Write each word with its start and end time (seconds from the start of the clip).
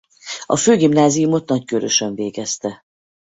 A 0.45 0.55
főgimnáziumot 0.55 1.47
Nagykőrösön 1.49 2.15
végezte. 2.15 2.85